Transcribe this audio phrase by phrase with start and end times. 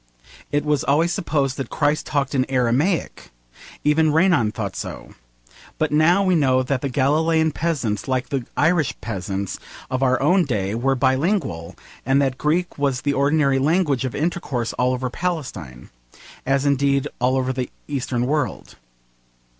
[0.51, 3.29] It was always supposed that Christ talked in Aramaic.
[3.83, 5.13] Even Renan thought so.
[5.77, 9.59] But now we know that the Galilean peasants, like the Irish peasants
[9.91, 14.73] of our own day, were bilingual, and that Greek was the ordinary language of intercourse
[14.73, 15.91] all over Palestine,
[16.47, 18.77] as indeed all over the Eastern world.